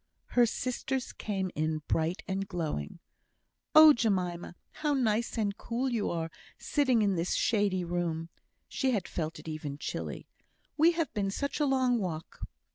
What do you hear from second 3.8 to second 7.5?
Jemima, how nice and cool you are, sitting in this